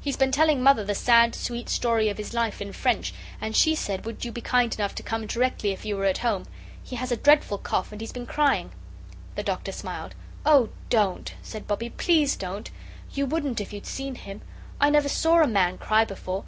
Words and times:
He's 0.00 0.16
been 0.16 0.32
telling 0.32 0.62
Mother 0.62 0.82
the 0.82 0.94
sad, 0.94 1.34
sweet 1.34 1.68
story 1.68 2.08
of 2.08 2.16
his 2.16 2.32
life 2.32 2.62
in 2.62 2.72
French; 2.72 3.12
and 3.38 3.54
she 3.54 3.74
said 3.74 4.06
would 4.06 4.24
you 4.24 4.32
be 4.32 4.40
kind 4.40 4.74
enough 4.74 4.94
to 4.94 5.02
come 5.02 5.26
directly 5.26 5.72
if 5.72 5.84
you 5.84 5.94
were 5.94 6.06
at 6.06 6.24
home. 6.24 6.46
He 6.82 6.96
has 6.96 7.12
a 7.12 7.18
dreadful 7.18 7.58
cough, 7.58 7.92
and 7.92 8.00
he's 8.00 8.10
been 8.10 8.24
crying." 8.24 8.72
The 9.34 9.42
Doctor 9.42 9.72
smiled. 9.72 10.14
"Oh, 10.46 10.70
don't," 10.88 11.34
said 11.42 11.66
Bobbie; 11.68 11.90
"please 11.90 12.34
don't. 12.34 12.70
You 13.12 13.26
wouldn't 13.26 13.60
if 13.60 13.74
you'd 13.74 13.84
seen 13.84 14.14
him. 14.14 14.40
I 14.80 14.88
never 14.88 15.06
saw 15.10 15.42
a 15.42 15.46
man 15.46 15.76
cry 15.76 16.06
before. 16.06 16.36